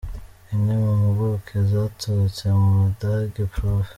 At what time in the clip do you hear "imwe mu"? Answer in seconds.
0.53-0.91